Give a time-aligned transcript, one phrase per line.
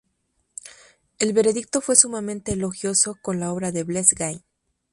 [1.19, 4.41] El veredicto fue sumamente elogioso con la obra de Blest Gana.